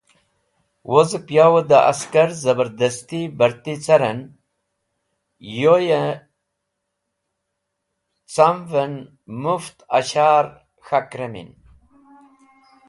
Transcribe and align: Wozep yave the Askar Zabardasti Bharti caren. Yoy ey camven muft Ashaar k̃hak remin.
Wozep 0.91 1.27
yave 1.37 1.61
the 1.71 1.79
Askar 1.91 2.29
Zabardasti 2.43 3.19
Bharti 3.41 3.75
caren. 3.85 4.19
Yoy 5.59 5.85
ey 6.01 6.13
camven 8.33 8.93
muft 9.41 9.77
Ashaar 9.97 10.45
k̃hak 10.85 11.09
remin. 11.19 11.49